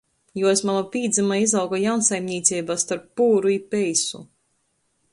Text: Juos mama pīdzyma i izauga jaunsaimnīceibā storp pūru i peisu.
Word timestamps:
Juos 0.43 0.61
mama 0.69 0.79
pīdzyma 0.95 1.37
i 1.41 1.45
izauga 1.49 1.81
jaunsaimnīceibā 1.83 2.81
storp 2.87 3.07
pūru 3.21 3.57
i 3.61 3.63
peisu. 3.75 4.27